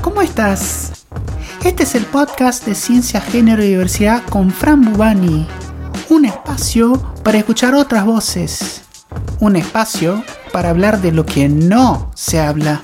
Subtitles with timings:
[0.00, 1.04] ¿cómo estás?
[1.64, 5.46] Este es el podcast de Ciencia, Género y Diversidad con Fran Bubani.
[6.08, 8.82] Un espacio para escuchar otras voces.
[9.40, 12.82] Un espacio para hablar de lo que no se habla.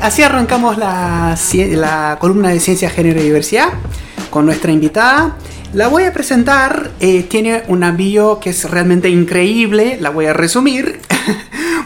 [0.00, 1.36] Así arrancamos la,
[1.70, 3.70] la columna de Ciencia, Género y Diversidad
[4.30, 5.36] con nuestra invitada.
[5.72, 10.32] La voy a presentar, eh, tiene un bio que es realmente increíble, la voy a
[10.34, 11.00] resumir.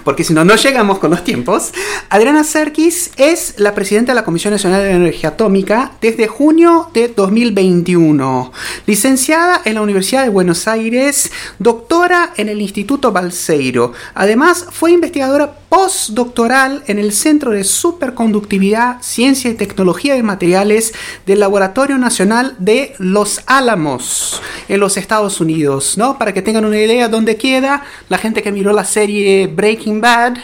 [0.07, 1.73] Porque si no, no llegamos con los tiempos.
[2.11, 7.09] Adriana Serkis es la presidenta de la Comisión Nacional de Energía Atómica desde junio de
[7.09, 8.53] 2021.
[8.87, 13.95] Licenciada en la Universidad de Buenos Aires, doctora en el Instituto Balseiro.
[14.15, 20.95] Además, fue investigadora postdoctoral en el Centro de Superconductividad, Ciencia y Tecnología de Materiales
[21.27, 26.17] del Laboratorio Nacional de Los Álamos, en los Estados Unidos, ¿no?
[26.17, 30.39] Para que tengan una idea dónde queda la gente que miró la serie Breaking Bad.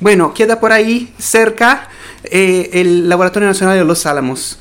[0.00, 1.88] Bueno, queda por ahí cerca
[2.24, 4.58] eh, el Laboratorio Nacional de Los Álamos.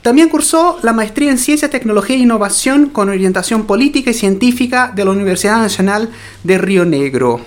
[0.00, 5.04] También cursó la maestría en Ciencia, Tecnología e Innovación con orientación política y científica de
[5.04, 6.08] la Universidad Nacional
[6.42, 7.42] de Río Negro.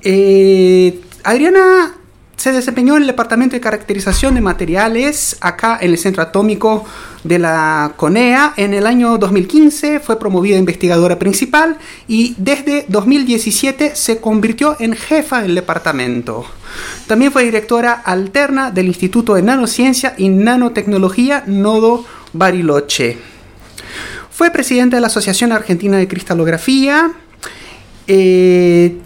[0.00, 1.92] Eh, Adriana
[2.36, 6.84] se desempeñó en el Departamento de Caracterización de Materiales acá en el Centro Atómico
[7.24, 8.54] de la CONEA.
[8.56, 15.42] En el año 2015 fue promovida investigadora principal y desde 2017 se convirtió en jefa
[15.42, 16.46] del departamento.
[17.08, 22.04] También fue directora alterna del Instituto de Nanociencia y Nanotecnología Nodo
[22.34, 23.18] Bariloche.
[24.30, 27.10] Fue presidenta de la Asociación Argentina de Cristalografía.
[28.06, 29.00] Eh,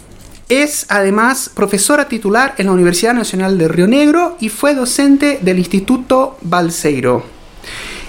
[0.50, 5.58] es además profesora titular en la Universidad Nacional de Río Negro y fue docente del
[5.58, 7.24] Instituto Balseiro.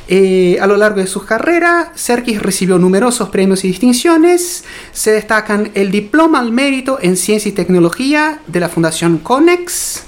[0.08, 4.66] Eh, a lo largo de su carrera, Serkis recibió numerosos premios y distinciones.
[4.92, 10.04] Se destacan el Diploma al Mérito en Ciencia y Tecnología de la Fundación CONEX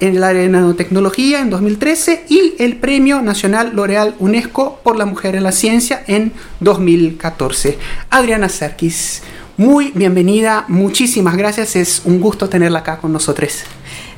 [0.00, 5.06] en el área de nanotecnología en 2013 y el Premio Nacional L'Oreal UNESCO por la
[5.06, 7.78] Mujer en la Ciencia en 2014.
[8.10, 9.22] Adriana Serkis,
[9.58, 13.64] muy bienvenida, muchísimas gracias, es un gusto tenerla acá con nosotros.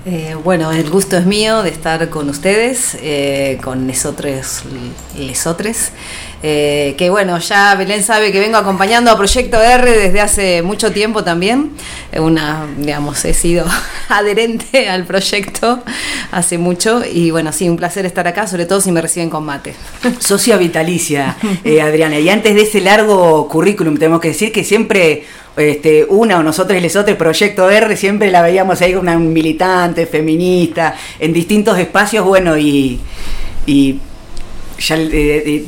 [0.04, 4.62] Eh, bueno, el gusto es mío de estar con ustedes, eh, con nosotros,
[5.16, 5.92] lesotres.
[6.42, 10.90] Eh, que bueno, ya Belén sabe que vengo acompañando a Proyecto R desde hace mucho
[10.90, 11.72] tiempo también.
[12.18, 13.66] Una, digamos, he sido
[14.08, 15.82] adherente al proyecto
[16.32, 19.44] hace mucho y bueno, sí, un placer estar acá, sobre todo si me reciben con
[19.44, 19.74] mate.
[20.18, 22.18] Socia vitalicia, eh, Adriana.
[22.18, 25.24] Y antes de ese largo currículum, tenemos que decir que siempre
[25.56, 30.94] este, una o nosotros y otros Proyecto R, siempre la veíamos ahí una militante, feminista,
[31.18, 32.98] en distintos espacios, bueno, y,
[33.66, 33.98] y
[34.78, 35.64] ya eh,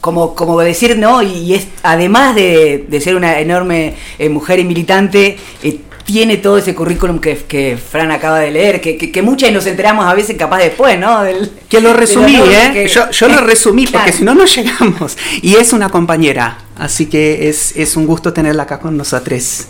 [0.00, 1.22] como, como decir, ¿no?
[1.22, 6.74] Y es además de, ser una enorme eh, mujer y militante, eh, tiene todo ese
[6.74, 10.58] currículum que, que Fran acaba de leer, que, que, muchas nos enteramos a veces capaz
[10.58, 11.22] después, ¿no?
[11.68, 12.88] que lo resumí, ¿eh?
[12.88, 15.16] Yo, yo, lo resumí porque si no, no llegamos.
[15.42, 19.66] Y es una compañera, así que es, es un gusto tenerla acá con nosotros.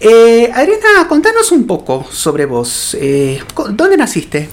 [0.00, 2.96] Eh, Adriana, contanos un poco sobre vos.
[3.70, 4.48] ¿Dónde naciste?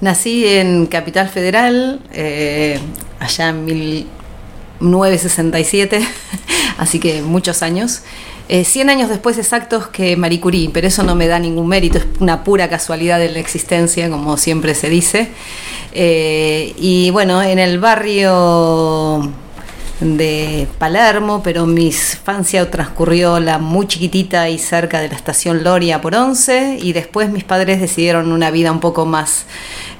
[0.00, 2.78] Nací en Capital Federal, eh,
[3.20, 6.04] allá en 1967,
[6.78, 8.02] así que muchos años.
[8.48, 11.98] Eh, 100 años después exactos que Marie Curie, pero eso no me da ningún mérito,
[11.98, 15.28] es una pura casualidad de la existencia, como siempre se dice.
[15.92, 19.30] Eh, y bueno, en el barrio
[20.00, 26.00] de Palermo, pero mi infancia transcurrió la muy chiquitita y cerca de la estación Loria
[26.00, 29.46] por once y después mis padres decidieron una vida un poco más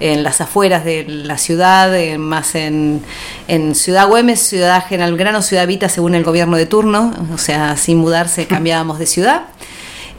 [0.00, 3.03] en las afueras de la ciudad, eh, más en,
[3.48, 7.76] en Ciudad Güemes, Ciudad General Grano, Ciudad Vita según el gobierno de turno, o sea,
[7.76, 9.42] sin mudarse cambiábamos de ciudad.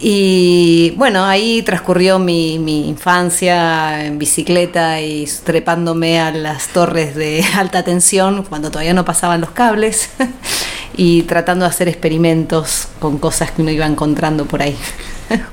[0.02, 2.56] Y bueno, ahí transcurrió mi,
[2.88, 9.42] infancia en bicicleta y trepándome a las torres de alta tensión cuando todavía no pasaban
[9.42, 10.10] los cables
[10.96, 14.78] y tratando de hacer experimentos con cosas que uno iba encontrando por ahí.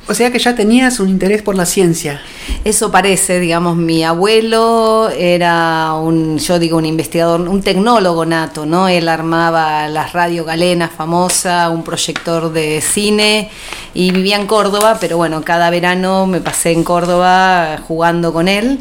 [0.09, 2.21] O sea que ya tenías un interés por la ciencia.
[2.65, 8.89] Eso parece, digamos, mi abuelo era un, yo digo, un investigador, un tecnólogo nato, ¿no?
[8.89, 13.51] Él armaba las radio galenas famosa, un proyector de cine
[13.95, 18.81] y vivía en Córdoba, pero bueno, cada verano me pasé en Córdoba jugando con él.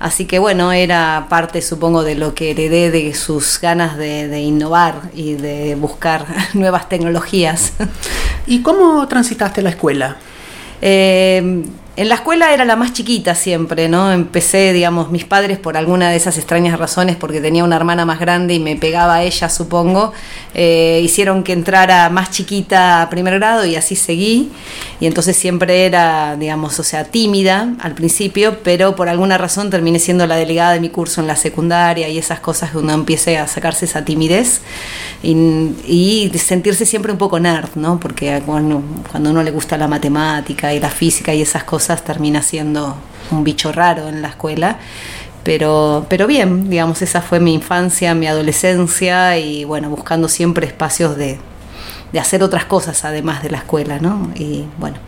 [0.00, 5.10] Así que bueno, era parte, supongo, de lo que heredé de sus ganas de, innovar
[5.14, 7.74] y de buscar nuevas tecnologías.
[8.46, 10.16] ¿Y cómo transitaste la escuela?
[10.80, 11.64] Eh,
[12.00, 14.10] en la escuela era la más chiquita siempre, ¿no?
[14.10, 18.18] Empecé, digamos, mis padres por alguna de esas extrañas razones, porque tenía una hermana más
[18.18, 20.14] grande y me pegaba a ella, supongo,
[20.54, 24.50] eh, hicieron que entrara más chiquita a primer grado y así seguí.
[24.98, 29.98] Y entonces siempre era, digamos, o sea, tímida al principio, pero por alguna razón terminé
[29.98, 33.36] siendo la delegada de mi curso en la secundaria y esas cosas que uno empiece
[33.36, 34.62] a sacarse esa timidez
[35.22, 38.00] y, sentirse siempre un poco nerd, ¿no?
[38.00, 38.82] Porque cuando
[39.30, 42.96] uno le gusta la matemática y la física y esas cosas, termina siendo
[43.30, 44.78] un bicho raro en la escuela.
[45.42, 51.16] Pero, pero bien, digamos, esa fue mi infancia, mi adolescencia y bueno, buscando siempre espacios
[51.16, 51.38] de,
[52.12, 54.30] de hacer otras cosas además de la escuela, ¿no?
[54.34, 54.98] Y bueno,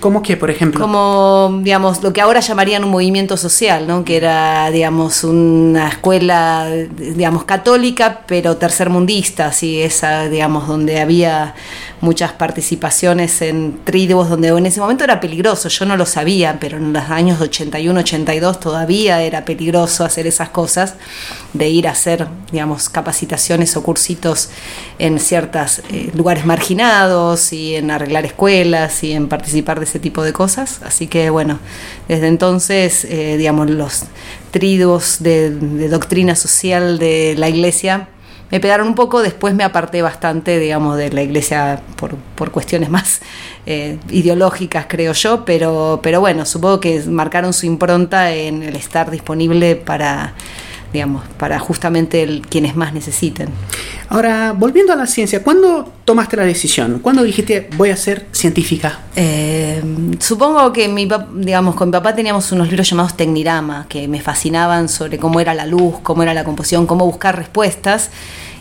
[0.00, 0.80] ¿Cómo que, por ejemplo?
[0.80, 4.04] Como, digamos, lo que ahora llamarían un movimiento social, ¿no?
[4.04, 11.54] Que era, digamos, una escuela, digamos, católica, pero tercermundista, así, esa, digamos, donde había
[12.00, 16.76] muchas participaciones en tribus, donde en ese momento era peligroso, yo no lo sabía, pero
[16.76, 20.94] en los años 81, 82 todavía era peligroso hacer esas cosas,
[21.54, 24.50] de ir a hacer, digamos, capacitaciones o cursitos
[24.98, 30.22] en ciertos eh, lugares marginados y en arreglar escuelas y en participar de ese tipo
[30.22, 30.80] de cosas.
[30.82, 31.58] Así que bueno,
[32.08, 34.04] desde entonces, eh, digamos, los
[34.50, 38.08] tridos de, de doctrina social de la iglesia
[38.50, 42.90] me pegaron un poco, después me aparté bastante, digamos, de la iglesia por, por cuestiones
[42.90, 43.20] más
[43.66, 49.10] eh, ideológicas, creo yo, pero, pero bueno, supongo que marcaron su impronta en el estar
[49.10, 50.34] disponible para
[50.94, 53.48] digamos, para justamente el, quienes más necesiten.
[54.08, 57.00] Ahora, volviendo a la ciencia, ¿cuándo tomaste la decisión?
[57.00, 59.00] ¿Cuándo dijiste voy a ser científica?
[59.16, 59.82] Eh,
[60.20, 64.88] supongo que mi, digamos, con mi papá teníamos unos libros llamados Tecnirama, que me fascinaban
[64.88, 68.10] sobre cómo era la luz, cómo era la composición, cómo buscar respuestas.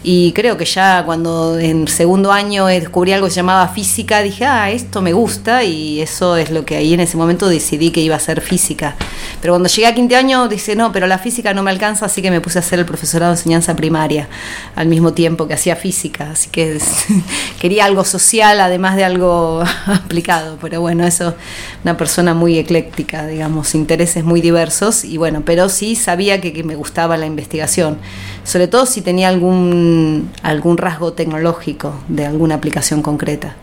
[0.05, 4.45] Y creo que ya cuando en segundo año descubrí algo que se llamaba física, dije,
[4.45, 8.01] ah, esto me gusta y eso es lo que ahí en ese momento decidí que
[8.01, 8.97] iba a ser física.
[9.41, 12.21] Pero cuando llegué a quinto año, dije, no, pero la física no me alcanza, así
[12.21, 14.27] que me puse a hacer el profesorado de enseñanza primaria
[14.75, 16.31] al mismo tiempo que hacía física.
[16.31, 16.79] Así que
[17.61, 20.57] quería algo social, además de algo aplicado.
[20.61, 21.35] Pero bueno, eso,
[21.83, 25.05] una persona muy ecléctica, digamos, intereses muy diversos.
[25.05, 27.97] Y bueno, pero sí sabía que, que me gustaba la investigación,
[28.43, 33.55] sobre todo si tenía algún algún, rasgo tecnológico de alguna aplicación concreta.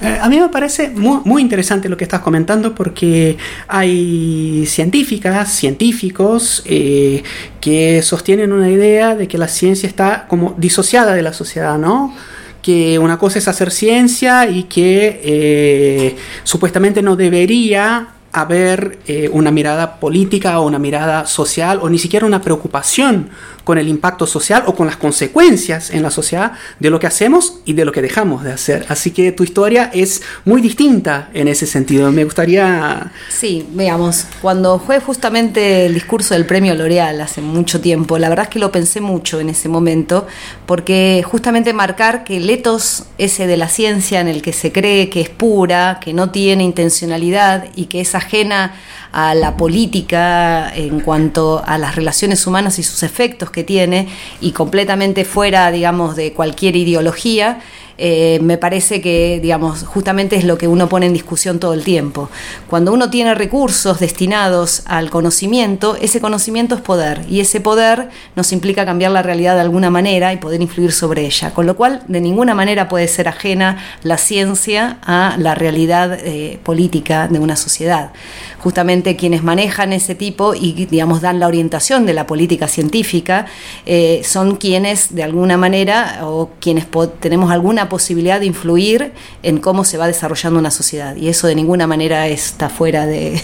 [0.00, 3.36] Eh, a mí me parece muy, muy, interesante lo que estás comentando porque
[3.66, 7.22] hay científicas, científicos eh,
[7.60, 12.14] que sostienen una idea de que la ciencia está como disociada de la sociedad, ¿no?
[12.62, 18.98] que una cosa es hacer ciencia y que eh, supuestamente no debería haber
[19.32, 23.30] una mirada política o una mirada social o ni siquiera una preocupación
[23.68, 27.58] con el impacto social o con las consecuencias en la sociedad de lo que hacemos
[27.66, 28.86] y de lo que dejamos de hacer.
[28.88, 32.10] Así que tu historia es muy distinta en ese sentido.
[32.10, 33.12] Me gustaría...
[33.28, 38.46] Sí, veamos, cuando fue justamente el discurso del premio L'Oreal hace mucho tiempo, la verdad
[38.46, 40.26] es que lo pensé mucho en ese momento,
[40.64, 45.10] porque justamente marcar que el etos ese de la ciencia en el que se cree
[45.10, 48.72] que es pura, que no tiene intencionalidad y que es ajena
[49.12, 54.08] a la política en cuanto a las relaciones humanas y sus efectos que tiene
[54.40, 57.60] y completamente fuera, digamos, de cualquier ideología,
[57.98, 61.82] eh, me parece que, digamos, justamente es lo que uno pone en discusión todo el
[61.82, 62.30] tiempo.
[62.68, 68.52] Cuando uno tiene recursos destinados al conocimiento, ese conocimiento es poder y ese poder nos
[68.52, 71.52] implica cambiar la realidad de alguna manera y poder influir sobre ella.
[71.52, 76.60] Con lo cual, de ninguna manera puede ser ajena la ciencia a la realidad eh,
[76.62, 78.12] política de una sociedad.
[78.60, 83.46] Justamente quienes manejan ese tipo y, digamos, dan la orientación de la política científica
[83.86, 86.86] eh, son quienes, de alguna manera, o quienes
[87.20, 91.16] tenemos alguna posibilidad de influir en cómo se va desarrollando una sociedad.
[91.16, 93.40] Y eso de ninguna manera está fuera de,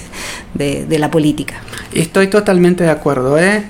[0.88, 1.54] la política.
[1.92, 3.38] Estoy totalmente de acuerdo.
[3.38, 3.64] ¿eh?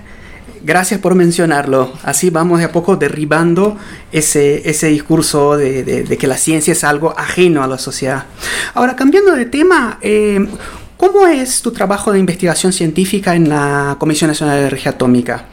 [0.64, 1.92] Gracias por mencionarlo.
[2.02, 3.76] Así vamos de a poco derribando
[4.12, 8.24] ese, ese discurso de, que la ciencia es algo ajeno a la sociedad.
[8.72, 10.46] Ahora, cambiando de tema, eh,
[10.96, 15.44] ¿cómo es tu trabajo de investigación científica en la Comisión Nacional de Energía Atómica?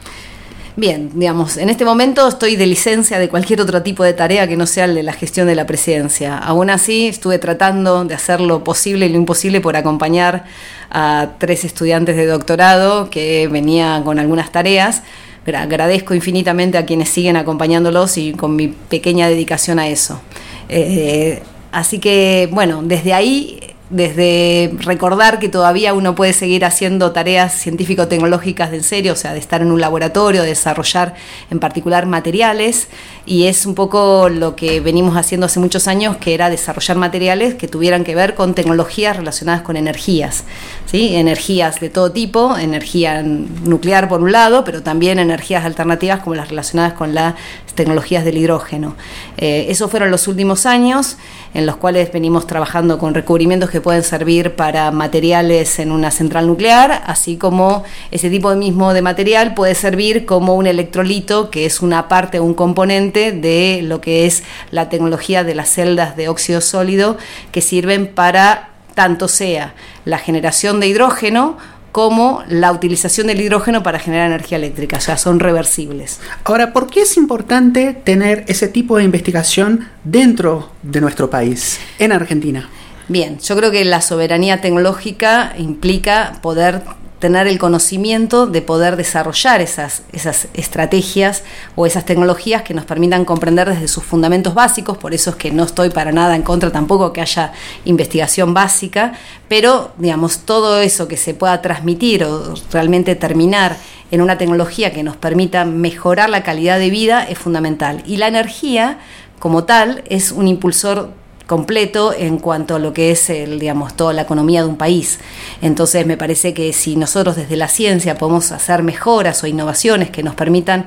[0.74, 4.56] Bien, digamos, en este momento estoy de licencia de cualquier otro tipo de tarea que
[4.56, 6.38] no sea el de la gestión de la presidencia.
[6.38, 10.44] Aún así, estuve tratando de hacer lo posible y lo imposible por acompañar
[10.90, 15.02] a tres estudiantes de doctorado que venían con algunas tareas.
[15.46, 20.22] Agradezco infinitamente a quienes siguen acompañándolos y con mi pequeña dedicación a eso.
[20.70, 23.60] Eh, así que, bueno, desde ahí
[23.92, 29.34] desde recordar que todavía uno puede seguir haciendo tareas científico-tecnológicas de en serio, o sea,
[29.34, 31.14] de estar en un laboratorio, de desarrollar
[31.50, 32.88] en particular materiales,
[33.26, 37.54] y es un poco lo que venimos haciendo hace muchos años, que era desarrollar materiales
[37.54, 40.44] que tuvieran que ver con tecnologías relacionadas con energías,
[40.86, 41.14] ¿sí?
[41.14, 46.48] energías de todo tipo, energía nuclear por un lado, pero también energías alternativas como las
[46.48, 47.34] relacionadas con las
[47.74, 48.94] tecnologías del hidrógeno.
[49.36, 51.16] Eh, esos fueron los últimos años
[51.54, 56.46] en los cuales venimos trabajando con recubrimientos que pueden servir para materiales en una central
[56.46, 61.66] nuclear, así como ese tipo de mismo de material puede servir como un electrolito, que
[61.66, 66.16] es una parte o un componente de lo que es la tecnología de las celdas
[66.16, 67.16] de óxido sólido,
[67.50, 69.74] que sirven para tanto sea
[70.04, 71.56] la generación de hidrógeno
[71.92, 76.20] como la utilización del hidrógeno para generar energía eléctrica, o sea, son reversibles.
[76.44, 82.12] Ahora, ¿por qué es importante tener ese tipo de investigación dentro de nuestro país, en
[82.12, 82.68] Argentina?
[83.08, 86.82] Bien, yo creo que la soberanía tecnológica implica poder
[87.22, 91.44] tener el conocimiento de poder desarrollar esas, esas estrategias
[91.76, 95.52] o esas tecnologías que nos permitan comprender desde sus fundamentos básicos, por eso es que
[95.52, 97.52] no estoy para nada en contra tampoco que haya
[97.84, 99.12] investigación básica,
[99.46, 103.76] pero digamos, todo eso que se pueda transmitir o realmente terminar
[104.10, 108.02] en una tecnología que nos permita mejorar la calidad de vida es fundamental.
[108.04, 108.98] Y la energía
[109.38, 111.10] como tal es un impulsor
[111.46, 115.18] completo en cuanto a lo que es el, digamos, toda la economía de un país.
[115.60, 120.22] Entonces me parece que si nosotros desde la ciencia podemos hacer mejoras o innovaciones que
[120.22, 120.86] nos permitan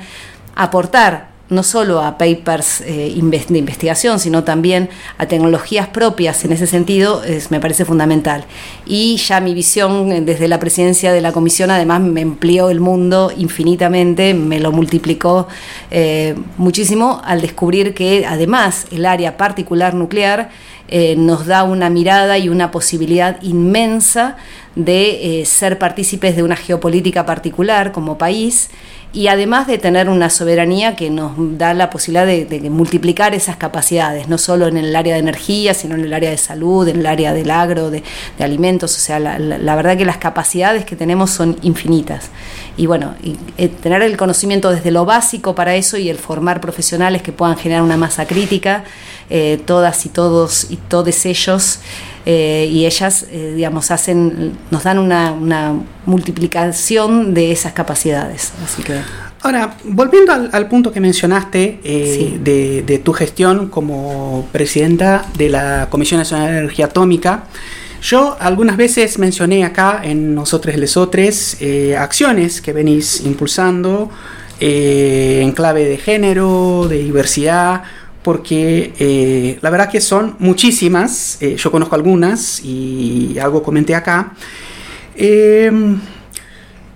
[0.55, 6.65] aportar no solo a papers eh, de investigación, sino también a tecnologías propias en ese
[6.65, 8.45] sentido, es, me parece fundamental.
[8.85, 12.79] Y ya mi visión eh, desde la presidencia de la comisión además me amplió el
[12.79, 15.47] mundo infinitamente, me lo multiplicó
[15.91, 20.49] eh, muchísimo al descubrir que además el área particular nuclear
[21.17, 24.37] nos da una mirada y una posibilidad inmensa
[24.75, 28.69] de ser partícipes de una geopolítica particular como país
[29.15, 34.27] y además de tener una soberanía que nos da la posibilidad de, multiplicar esas capacidades,
[34.27, 37.05] no solo en el área de energía, sino en el área de salud, en el
[37.05, 38.03] área del agro, de,
[38.39, 42.29] alimentos, o sea, la, verdad que las capacidades que tenemos son infinitas.
[42.75, 43.15] Y bueno,
[43.57, 47.55] eh, tener el conocimiento desde lo básico para eso y el formar profesionales que puedan
[47.57, 48.83] generar una masa crítica,
[49.29, 51.79] eh, todas y todos y todos ellos.
[52.27, 58.51] Eh, y ellas, eh, digamos, hacen, nos dan una, multiplicación de esas capacidades.
[58.63, 58.99] Así que...
[59.41, 61.79] Ahora, volviendo al, punto que mencionaste
[62.41, 67.43] de, tu gestión como presidenta de la Comisión Nacional de Energía Atómica,
[68.01, 71.57] yo algunas veces mencioné acá en Nosotros Lesotres
[71.95, 74.09] acciones que venís impulsando
[74.59, 77.83] en clave de género, de diversidad,
[78.25, 84.33] porque eh, la verdad que son muchísimas, eh, yo conozco algunas y algo comenté acá.
[85.15, 85.99] Em,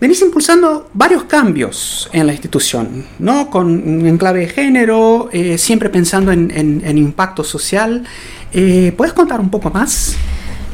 [0.01, 3.51] venís impulsando varios cambios en la institución, ¿no?
[3.51, 8.03] Con en clave de género, eh, siempre pensando en, impacto social.
[8.51, 10.15] ¿Puedes contar un poco más?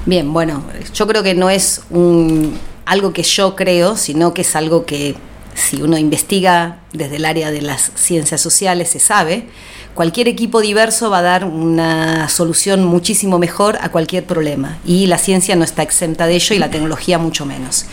[0.06, 2.54] Bien, bueno, yo creo que no es un,
[2.86, 5.18] algo que yo creo, sino que es algo que
[5.54, 9.48] si uno investiga desde el área de las ciencias sociales se sabe
[9.96, 15.18] cualquier equipo diverso va a dar una solución muchísimo mejor a cualquier problema y la
[15.18, 17.86] ciencia no está exenta de ello y la tecnología mucho menos.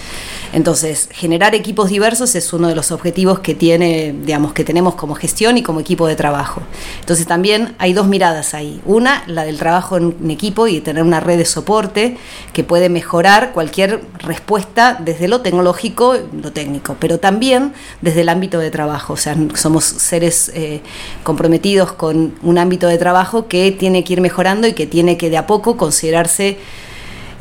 [0.53, 5.15] Entonces, generar equipos diversos es uno de los objetivos que tiene, digamos, que tenemos como
[5.15, 6.61] gestión y como equipo de trabajo.
[7.01, 8.83] Entonces, también hay dos miradas ahí.
[8.85, 12.19] Una, la del trabajo en equipo y tener una red de soporte
[12.53, 18.59] que puede mejorar cualquier respuesta desde lo tecnológico, lo técnico, pero también desde el ámbito
[18.59, 18.92] de trabajo.
[19.09, 20.81] O sea, somos seres eh,
[21.23, 25.31] comprometidos con un ámbito de trabajo que tiene que ir mejorando y que tiene que
[25.31, 26.59] de a poco considerarse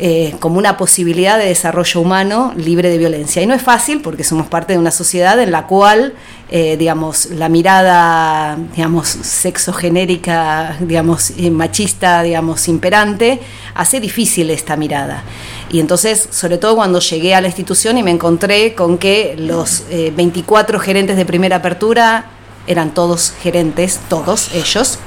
[0.04, 3.40] eh, como una posibilidad de desarrollo humano libre de violencia.
[3.44, 6.16] Y no es fácil porque somos parte de una sociedad en la cual,
[6.50, 13.42] eh, digamos, la mirada, digamos, sexogenérica, digamos, eh, machista, digamos, imperante,
[13.76, 15.24] hace difícil esta mirada.
[15.72, 19.84] Y entonces, sobre todo cuando llegué a la institución y me encontré con que los
[19.92, 22.26] 24 gerentes de primera apertura
[22.66, 24.98] eran todos gerentes, todos ellos,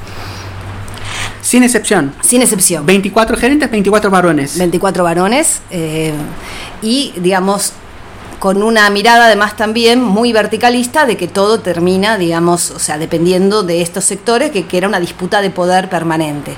[1.55, 2.13] sin excepción.
[2.21, 2.85] Sin excepción.
[2.85, 4.59] 24 gerentes, 24 varones.
[4.59, 5.61] 24 varones.
[5.71, 6.13] Eh,
[6.83, 7.75] y, digamos,
[8.41, 13.63] con una mirada además también muy verticalista de que todo termina, digamos, o sea, dependiendo
[13.63, 16.57] de estos sectores, que, que, era una disputa de poder permanente.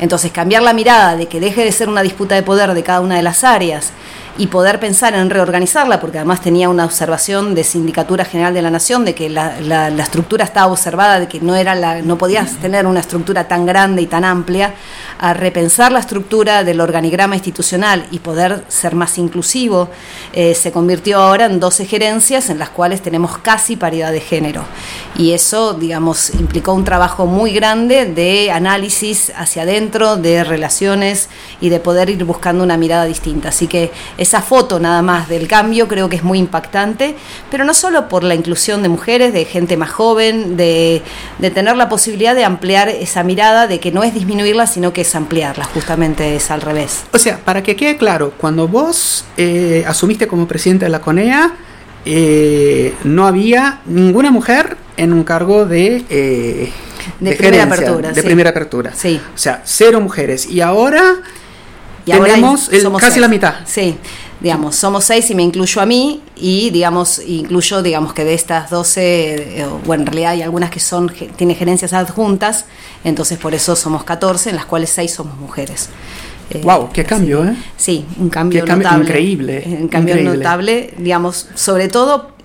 [0.00, 3.02] Entonces, cambiar la mirada de que deje de ser una disputa de poder de cada
[3.02, 3.92] una de las áreas
[4.38, 8.70] y poder pensar en reorganizarla, porque además tenía una observación de Sindicatura General de la
[8.70, 12.56] Nación de que la, la, estructura estaba observada, de que no, era la, no podías
[12.60, 14.74] tener una estructura tan grande y tan amplia,
[15.18, 19.90] a repensar la estructura del organigrama institucional y poder ser más inclusivo,
[20.32, 24.64] eh, se convirtió ahora en 12 gerencias en las cuales tenemos casi paridad de género.
[25.16, 31.28] Y eso, digamos, implicó un trabajo muy grande de análisis hacia adentro, de relaciones
[31.60, 33.48] y de poder ir buscando una mirada distinta.
[33.48, 33.90] Así que
[34.28, 37.16] esa foto nada más del cambio creo que es muy impactante,
[37.50, 41.02] pero no solo por la inclusión de mujeres, de gente más joven, de,
[41.38, 45.00] de tener la posibilidad de ampliar esa mirada, de que no es disminuirla, sino que
[45.00, 47.04] es ampliarla, justamente es al revés.
[47.14, 51.54] O sea, para que quede claro, cuando vos eh, asumiste como presidente de la CONEA,
[52.04, 56.04] eh, no había ninguna mujer en un cargo de...
[56.10, 56.70] Eh,
[57.20, 58.08] de, de, primera apertura.
[58.10, 58.26] De sí.
[58.26, 58.92] primera apertura.
[58.94, 59.18] Sí.
[59.34, 60.46] O sea, cero mujeres.
[60.50, 61.22] Y ahora
[62.08, 63.20] y tenemos ahora el, casi seis.
[63.20, 63.54] la mitad.
[63.64, 63.96] Sí,
[64.40, 68.70] digamos, somos seis y me incluyo a mí y digamos, incluyo, digamos que de estas
[68.70, 72.66] 12, eh, bueno, en realidad hay algunas que son, tienen gerencias adjuntas,
[73.04, 75.88] entonces por eso somos 14, en las cuales seis somos mujeres.
[76.50, 77.56] Eh, wow, qué cambio, sí, ¿eh?
[77.76, 79.08] Sí, un cambio, qué cambio notable.
[79.08, 79.64] Increíble.
[79.66, 80.38] Un cambio increíble.
[80.38, 82.37] notable, digamos, sobre todo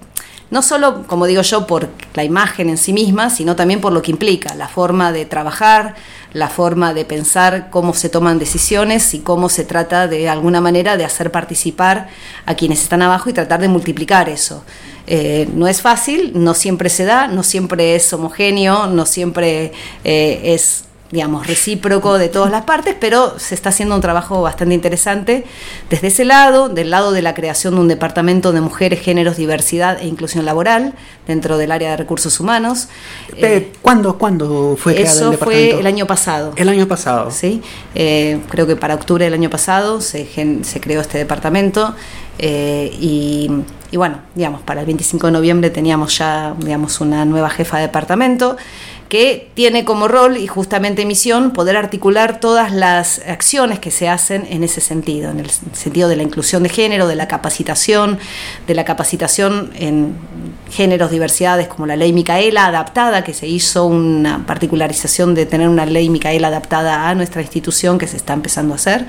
[0.54, 4.04] no solo, como digo yo, por la imagen en sí misma, sino también por lo
[4.04, 5.96] que implica, la forma de trabajar,
[6.32, 10.96] la forma de pensar cómo se toman decisiones y cómo se trata de alguna manera
[10.96, 12.08] de hacer participar
[12.46, 14.64] a quienes están abajo y tratar de multiplicar eso.
[15.08, 19.72] Eh, no es fácil, no siempre se da, no siempre es homogéneo, no siempre
[20.04, 24.74] eh, es digamos, recíproco de todas las partes, pero se está haciendo un trabajo bastante
[24.74, 25.46] interesante
[25.88, 30.00] desde ese lado, del lado de la creación de un departamento de mujeres, géneros, diversidad
[30.02, 30.96] e inclusión laboral
[31.28, 32.88] dentro del área de recursos humanos.
[33.38, 35.72] Eh, ¿Cuándo, ¿Cuándo fue creado eso el departamento?
[35.72, 36.54] fue el año pasado.
[36.56, 37.30] El año pasado.
[37.30, 37.62] Sí,
[37.94, 41.94] eh, creo que para octubre del año pasado se, gen, se creó este departamento
[42.40, 43.52] eh, y,
[43.92, 47.84] y, bueno, digamos, para el 25 de noviembre teníamos ya, digamos, una nueva jefa de
[47.84, 48.58] departamento
[49.14, 54.48] que tiene como rol y justamente misión poder articular todas las acciones que se hacen
[54.50, 58.18] en ese sentido, en el sentido de la inclusión de género, de la capacitación,
[58.66, 60.16] de la capacitación en
[60.72, 65.86] géneros, diversidades, como la ley Micaela adaptada, que se hizo una particularización de tener una
[65.86, 69.06] ley Micaela adaptada a nuestra institución que se está empezando a hacer,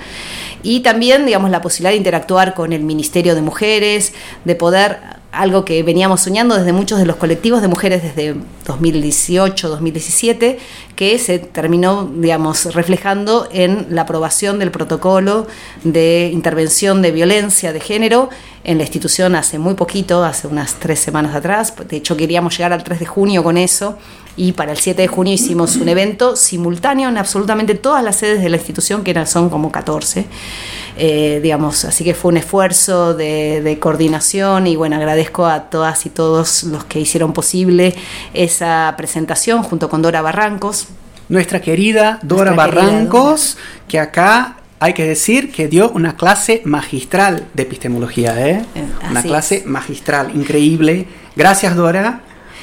[0.62, 4.12] y también, digamos, la posibilidad de interactuar con el Ministerio de Mujeres,
[4.44, 4.98] de poder
[5.34, 8.34] algo que veníamos soñando desde muchos de los colectivos de mujeres desde
[8.66, 10.58] 2018, 2017,
[10.96, 15.46] que se terminó, digamos, reflejando en la aprobación del protocolo
[15.82, 18.30] de intervención de violencia de género
[18.64, 21.74] en la institución hace muy poquito, hace unas tres semanas atrás.
[21.86, 23.98] De hecho, queríamos llegar al 3 de junio con eso
[24.36, 28.42] y para el 7 de junio hicimos un evento simultáneo en absolutamente todas las sedes
[28.42, 30.24] de la institución, que son como 14.
[30.96, 36.06] Eh, digamos, así que fue un esfuerzo de, de, coordinación y bueno, agradezco a todas
[36.06, 37.94] y todos los que hicieron posible
[38.32, 40.86] esa presentación junto con Dora Barrancos.
[41.28, 43.88] Nuestra querida Dora Nuestra Barrancos, querida Dora.
[43.88, 48.66] que acá hay que decir que dio una clase magistral de epistemología, ¿eh?
[48.74, 49.66] Así una clase es.
[49.66, 51.06] magistral, increíble.
[51.34, 52.20] Gracias Dora.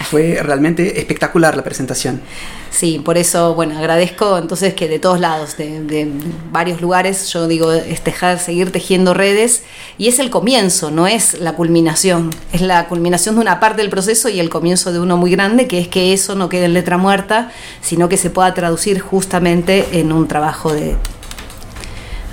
[0.07, 2.21] Fue realmente espectacular la presentación.
[2.69, 6.12] Sí, por eso, bueno, agradezco entonces que de todos lados, de, de
[6.51, 9.63] varios lugares, yo digo, es tejer, seguir tejiendo redes
[9.97, 13.89] y es el comienzo, no es la culminación, es la culminación de una parte del
[13.89, 16.75] proceso y el comienzo de uno muy grande, que es que eso no quede en
[16.75, 20.95] letra muerta, sino que se pueda traducir justamente en un trabajo de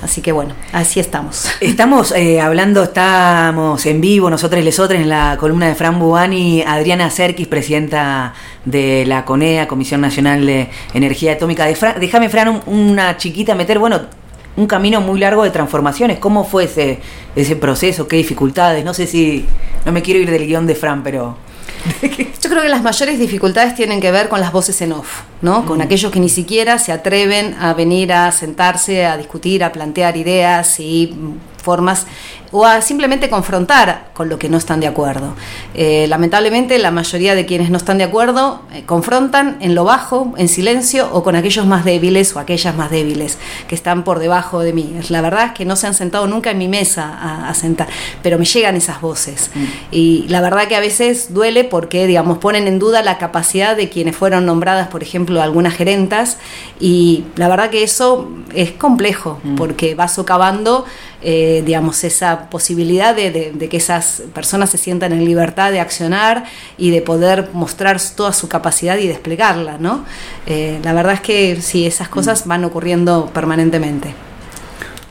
[0.03, 1.49] Así que bueno, así estamos.
[1.61, 6.63] Estamos eh, hablando, estamos en vivo, nosotros y lesotres, en la columna de Fran Bubani,
[6.63, 8.33] Adriana Serkis, presidenta
[8.65, 11.67] de la CONEA, Comisión Nacional de Energía Atómica.
[11.67, 14.03] De Fran, déjame, Fran, un, una chiquita meter, bueno,
[14.57, 16.19] un camino muy largo de transformaciones.
[16.19, 17.01] ¿Cómo fue ese,
[17.35, 18.07] ese proceso?
[18.07, 18.85] ¿Qué dificultades?
[18.85, 19.47] No sé si,
[19.85, 21.48] no me quiero ir del guion de Fran, pero...
[22.43, 25.65] Yo creo que las mayores dificultades tienen que ver con las voces en off, ¿no?
[25.67, 25.83] Con mm.
[25.83, 30.81] aquellos que ni siquiera se atreven a venir a sentarse, a discutir, a plantear ideas
[30.81, 31.15] y
[31.69, 32.07] formas
[32.51, 35.35] o a simplemente confrontar con lo que no están de acuerdo.
[35.75, 40.33] Eh, lamentablemente la mayoría de quienes no están de acuerdo eh, confrontan en lo bajo,
[40.39, 43.37] en silencio o con aquellos más débiles o aquellas más débiles
[43.69, 44.99] que están por debajo de mí.
[45.11, 47.87] La verdad es que no se han sentado nunca en mi mesa a, a sentar,
[48.23, 49.51] pero me llegan esas voces.
[49.55, 49.65] Mm.
[49.91, 53.91] Y la verdad que a veces duele porque, digamos, ponen en duda la capacidad de
[53.91, 56.39] quienes fueron nombradas, por ejemplo, algunas gerentas
[56.81, 59.57] y la verdad que eso es complejo mm.
[59.57, 60.87] porque va socavando
[61.21, 65.81] eh, digamos, esa posibilidad de, de, de, que esas personas se sientan en libertad de
[65.81, 66.45] accionar
[66.77, 70.05] y de poder mostrar toda su capacidad y desplegarla, ¿no?
[70.47, 74.15] Eh, la verdad es que sí, esas cosas van ocurriendo permanentemente.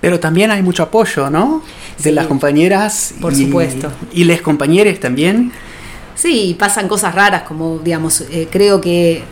[0.02, 1.64] Pero también hay mucho apoyo, ¿no?
[2.04, 3.14] de las compañeras.
[3.20, 3.92] Por supuesto.
[4.14, 5.52] Y les compañeros también.
[6.16, 9.24] Sí, pasan cosas raras, como digamos, eh, creo que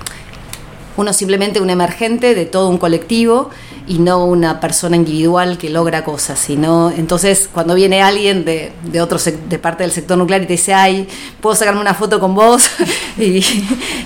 [0.98, 3.50] uno simplemente un emergente de todo un colectivo
[3.88, 9.02] y no una persona individual que logra cosas, sino entonces cuando viene alguien de, de
[9.02, 11.08] otro de parte del sector nuclear y te dice, ay,
[11.42, 12.70] puedo sacarme una foto con vos,
[13.18, 13.42] y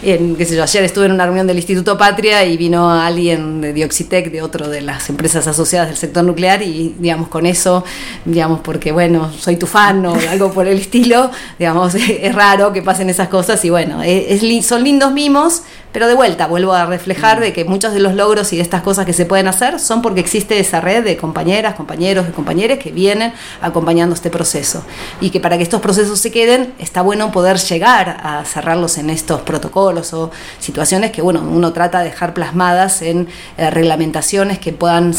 [0.01, 3.73] qué sé yo, ayer estuve en una reunión del Instituto Patria y vino alguien de
[3.73, 7.83] Dioxitec, de otro de las empresas asociadas del sector nuclear y digamos con eso,
[8.25, 12.81] digamos porque bueno, soy tu fan o algo por el estilo, digamos, es raro que
[12.81, 17.39] pasen esas cosas y bueno, es, son lindos mimos, pero de vuelta vuelvo a reflejar
[17.39, 20.01] de que muchos de los logros y de estas cosas que se pueden hacer son
[20.01, 24.83] porque existe esa red de compañeras, compañeros y compañeras que vienen acompañando este proceso.
[25.19, 29.09] Y que para que estos procesos se queden, está bueno poder llegar a cerrarlos en
[29.09, 34.73] estos protocolos o situaciones que bueno, uno trata de dejar plasmadas en eh, reglamentaciones que
[34.73, 35.13] puedan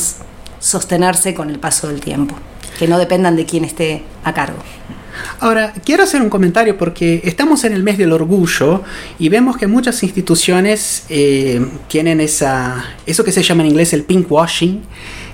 [0.60, 2.36] sostenerse con el paso del tiempo,
[2.78, 4.58] que no dependan de quién esté a cargo.
[5.40, 8.82] Ahora, quiero hacer un comentario porque estamos en el mes del orgullo
[9.18, 14.04] y vemos que muchas instituciones eh, tienen esa, eso que se llama en inglés el
[14.04, 14.82] pink washing,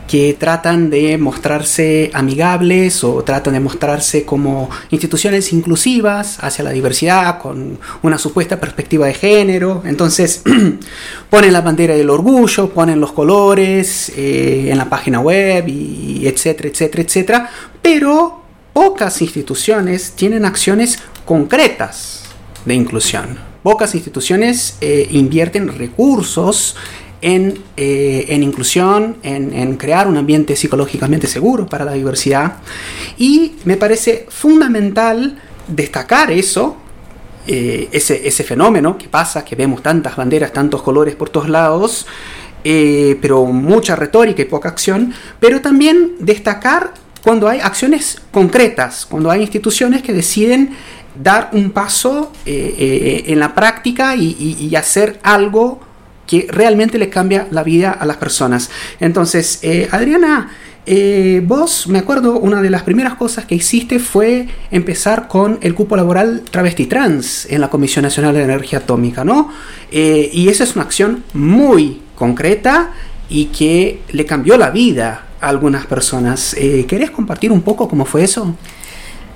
[0.07, 7.38] que tratan de mostrarse amigables o tratan de mostrarse como instituciones inclusivas hacia la diversidad
[7.38, 9.83] con una supuesta perspectiva de género.
[9.85, 10.42] Entonces
[11.31, 16.68] ponen la bandera del orgullo, ponen los colores eh, en la página web y etcétera,
[16.68, 17.51] etcétera, etcétera.
[17.83, 18.46] Pero
[18.77, 22.25] pocas instituciones tienen acciones concretas
[22.67, 23.39] de inclusión.
[23.62, 26.77] Pocas instituciones eh, invierten recursos
[27.23, 32.59] en, eh, inclusión, en, crear un ambiente psicológicamente seguro para la diversidad.
[33.17, 36.77] Y me parece fundamental destacar eso,
[37.47, 42.07] eh, ese, ese, fenómeno que pasa, que vemos tantas banderas, tantos colores por todos lados,
[42.62, 49.41] pero mucha retórica y poca acción, pero también destacar cuando hay acciones concretas, cuando hay
[49.41, 50.71] instituciones que deciden
[51.21, 55.81] dar un paso eh, eh, en la práctica y, hacer algo
[56.25, 58.71] que realmente le cambia la vida a las personas.
[59.01, 60.53] Entonces, eh, Adriana,
[61.43, 65.97] vos, me acuerdo, una de las primeras cosas que hiciste fue empezar con el cupo
[65.97, 69.51] laboral travesti trans en la Comisión Nacional de Energía Atómica, ¿no?
[69.91, 72.93] y esa es una acción muy concreta
[73.29, 76.55] y que le cambió la vida algunas personas.
[76.55, 78.55] Eh, ¿Querés compartir un poco cómo fue eso?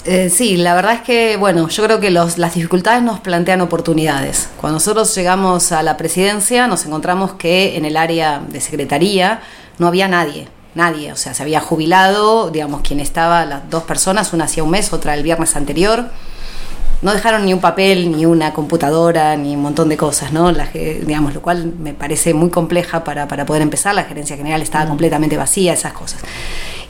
[0.04, 3.60] Eh, sí, la verdad es que, bueno, yo creo que los, las dificultades nos plantean
[3.60, 4.48] oportunidades.
[4.60, 9.42] Cuando nosotros llegamos a la presidencia, nos encontramos que en el área de secretaría
[9.78, 11.12] no había nadie, nadie.
[11.12, 14.92] O sea, se había jubilado, digamos, quien estaba, las dos personas, una hacía un mes,
[14.92, 16.10] otra el viernes anterior
[17.02, 20.52] no dejaron ni un papel, ni una computadora, ni un montón de cosas, ¿no?
[20.52, 23.94] La, digamos, lo cual me parece muy compleja para, para poder empezar.
[23.94, 24.88] La gerencia general estaba mm.
[24.88, 26.20] completamente vacía, esas cosas.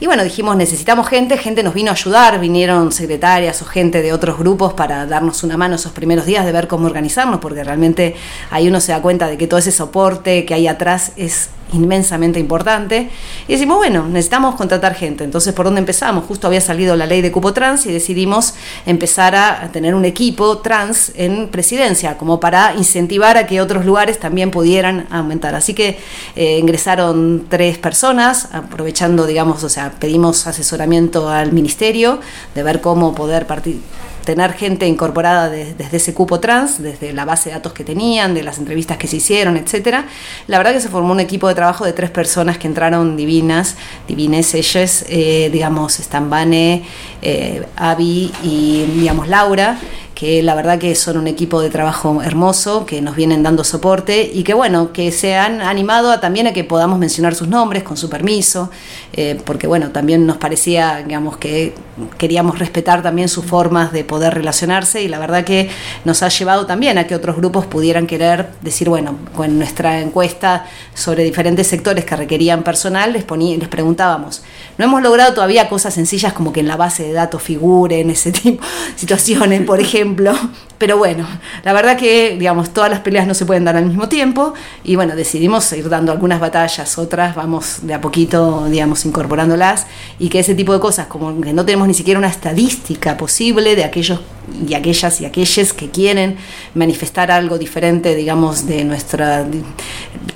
[0.01, 4.11] Y bueno, dijimos, necesitamos gente, gente nos vino a ayudar, vinieron secretarias o gente de
[4.13, 8.15] otros grupos para darnos una mano esos primeros días de ver cómo organizarnos, porque realmente
[8.49, 12.39] ahí uno se da cuenta de que todo ese soporte que hay atrás es inmensamente
[12.39, 13.09] importante.
[13.47, 15.23] Y decimos, bueno, necesitamos contratar gente.
[15.23, 16.25] Entonces, ¿por dónde empezamos?
[16.25, 18.53] Justo había salido la ley de cupo trans y decidimos
[18.85, 24.19] empezar a tener un equipo trans en presidencia, como para incentivar a que otros lugares
[24.19, 25.55] también pudieran aumentar.
[25.55, 25.97] Así que
[26.35, 32.19] eh, ingresaron tres personas, aprovechando, digamos, o sea, pedimos asesoramiento al ministerio
[32.55, 33.79] de ver cómo poder partir
[34.23, 38.43] tener gente incorporada desde ese cupo trans, desde la base de datos que tenían, de
[38.43, 40.05] las entrevistas que se hicieron, etcétera.
[40.47, 43.75] La verdad que se formó un equipo de trabajo de tres personas que entraron divinas,
[44.07, 46.83] divines ellas, eh, digamos, Stambane,
[47.21, 49.77] eh, Avi y digamos Laura
[50.21, 54.29] que la verdad que son un equipo de trabajo hermoso, que nos vienen dando soporte
[54.31, 57.81] y que bueno, que se han animado a, también a que podamos mencionar sus nombres
[57.81, 58.69] con su permiso,
[59.13, 61.73] eh, porque bueno, también nos parecía, digamos, que
[62.19, 65.71] queríamos respetar también sus formas de poder relacionarse y la verdad que
[66.05, 70.67] nos ha llevado también a que otros grupos pudieran querer decir, bueno, con nuestra encuesta
[70.93, 74.43] sobre diferentes sectores que requerían personal, les, les preguntábamos,
[74.77, 78.31] no hemos logrado todavía cosas sencillas como que en la base de datos figuren ese
[78.31, 80.10] tipo de situaciones, por ejemplo,
[80.77, 81.27] pero bueno,
[81.63, 84.95] la verdad que, digamos, todas las peleas no se pueden dar al mismo tiempo y
[84.95, 89.87] bueno, decidimos ir dando algunas batallas, otras vamos de a poquito, digamos, incorporándolas
[90.19, 93.75] y que ese tipo de cosas, como que no tenemos ni siquiera una estadística posible
[93.75, 94.19] de aquellos
[94.67, 96.37] y aquellas y aquellos que quieren
[96.73, 99.45] manifestar algo diferente, digamos, de nuestra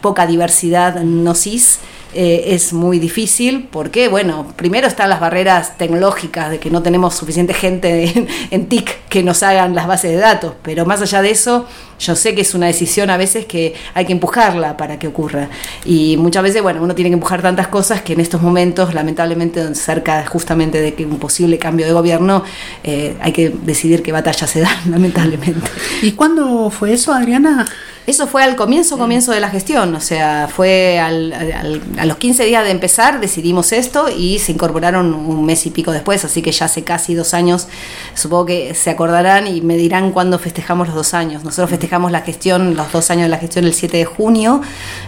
[0.02, 1.80] poca diversidad no cis,
[2.18, 7.14] eh, es muy difícil porque, bueno, primero están las barreras tecnológicas de que no tenemos
[7.14, 11.22] suficiente gente en, en TIC que nos hagan las bases de datos, pero más allá
[11.22, 11.66] de eso,
[12.00, 15.48] yo sé que es una decisión a veces que hay que empujarla para que ocurra.
[15.86, 19.74] Y muchas veces, bueno, uno tiene que empujar tantas cosas que en estos momentos, lamentablemente,
[19.74, 22.44] cerca justamente de que un posible cambio de gobierno,
[22.84, 25.72] eh, hay que decidir qué batalla se dan, lamentablemente.
[26.02, 27.66] ¿Y cuándo fue eso, Adriana?
[28.08, 32.18] Eso fue al comienzo, comienzo de la gestión, o sea, fue al, al, a los
[32.18, 36.44] 15 días de empezar, decidimos esto y se incorporaron un mes y pico después, así
[36.44, 37.68] que ya hace casi dos años,
[38.14, 41.44] supongo que se acordarán y me dirán cuándo festejamos los dos años.
[41.44, 44.62] Nosotros festejamos la gestión, los dos años de la gestión el 7 de junio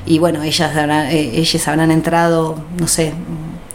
[0.06, 3.14] y bueno, ellas habrán, eh, ellas habrán entrado, no sé,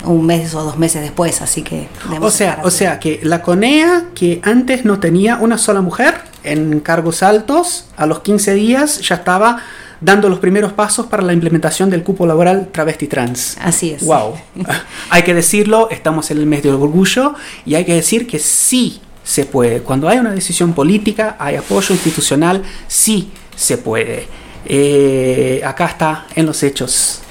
[0.05, 1.89] un mes o dos meses después, así que...
[2.21, 6.81] O sea, o sea que la CONEA, que antes no tenía una sola mujer en
[6.81, 9.59] cargos altos, a los 15 días ya estaba
[10.01, 13.57] dando los primeros pasos para la implementación del cupo laboral travesti trans.
[13.61, 14.05] Así es.
[14.05, 14.35] Wow.
[15.11, 19.01] hay que decirlo, estamos en el mes del orgullo y hay que decir que sí
[19.33, 19.81] se puede.
[19.81, 24.29] Cuando hay una decisión política, hay apoyo institucional, sí se puede.
[24.67, 27.23] Eh, acá está en los hechos.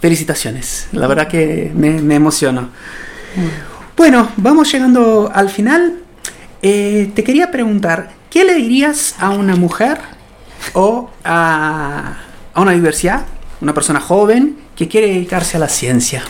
[0.00, 0.86] Felicitaciones.
[0.92, 2.68] La verdad que me, me emociono.
[3.96, 5.98] Bueno, vamos llegando al final.
[6.62, 9.98] Eh, te quería preguntar, ¿qué le dirías a una mujer
[10.72, 12.16] o a,
[12.54, 13.24] a una diversidad,
[13.60, 16.22] una persona joven que quiere dedicarse a la ciencia?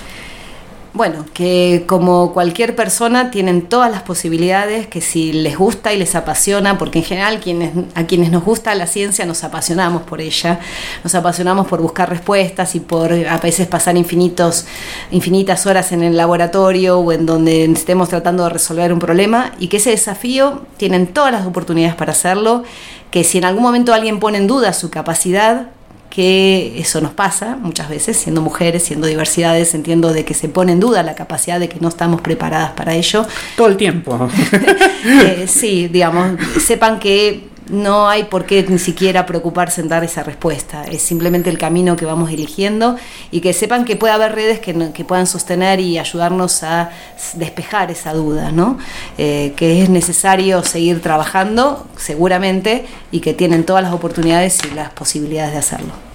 [0.95, 6.15] Bueno, que como cualquier persona tienen todas las posibilidades, que si les gusta y les
[6.15, 10.61] apasiona, porque en general quienes, a quienes nos gusta la ciencia nos apasionamos por ella,
[11.03, 14.67] nos apasionamos por buscar respuestas y por a veces pasar infinitos,
[15.13, 19.53] infinitas horas en el laboratorio o en donde estemos tratando de resolver un problema.
[19.59, 22.65] Y que ese desafío tienen todas las oportunidades para hacerlo,
[23.11, 25.69] que si en algún momento alguien pone en duda su capacidad,
[26.13, 30.73] que eso nos pasa muchas veces, siendo mujeres, siendo diversidades, entiendo de que se pone
[30.73, 33.27] en duda la capacidad de que no estamos preparadas para ello.
[33.57, 34.29] Todo el tiempo.
[35.07, 40.23] eh, sí, digamos, sepan que no hay por qué ni siquiera preocuparse en dar esa
[40.23, 42.97] respuesta, es simplemente el camino que vamos eligiendo
[43.31, 46.91] y que sepan que puede haber redes que, puedan sostener y ayudarnos a
[47.35, 48.79] despejar esa duda, ¿no?
[49.17, 54.91] Eh, que es necesario seguir trabajando seguramente y que tienen todas las oportunidades y las
[54.91, 56.12] posibilidades de hacerlo.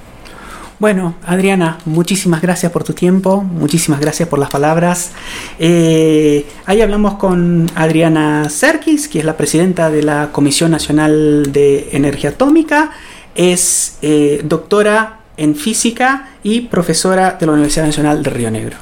[0.79, 5.11] Bueno, Adriana, muchísimas gracias por tu tiempo, muchísimas gracias por las palabras.
[5.57, 11.89] Eh, ahí hablamos con Adriana Serkis, que es la presidenta de la Comisión Nacional de
[11.93, 12.91] Energía Atómica,
[13.33, 18.77] es eh, doctora en física y profesora de la Universidad Nacional de Río Negro.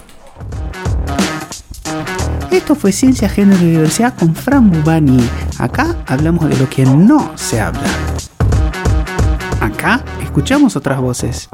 [2.52, 5.30] Esto fue Ciencia, Género y Diversidad con Fran Bubani.
[5.60, 7.84] Acá hablamos de lo que no se habla.
[9.66, 11.50] Acá escuchamos otras voces.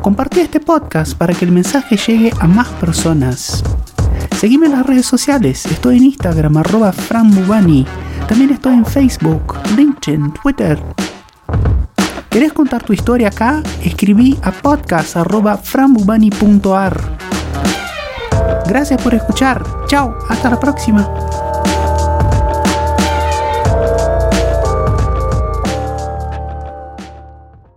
[0.00, 3.64] Compartí este podcast para que el mensaje llegue a más personas.
[4.36, 5.66] Seguime en las redes sociales.
[5.66, 7.84] Estoy en Instagram, arroba franbubani.
[8.28, 10.80] También estoy en Facebook, LinkedIn, Twitter.
[12.30, 13.60] ¿Querés contar tu historia acá?
[13.82, 17.18] Escribí a podcast.franbubani.ar.
[18.68, 19.64] Gracias por escuchar.
[19.88, 21.27] Chao, hasta la próxima.